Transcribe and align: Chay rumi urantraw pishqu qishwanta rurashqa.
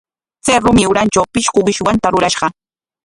Chay 0.45 0.57
rumi 0.63 0.83
urantraw 0.91 1.25
pishqu 1.33 1.59
qishwanta 1.67 2.07
rurashqa. 2.13 2.47